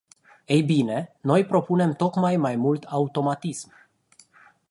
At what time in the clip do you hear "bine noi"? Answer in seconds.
0.63-1.45